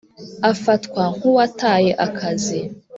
[0.51, 2.59] Afatwa nk uwataye akazi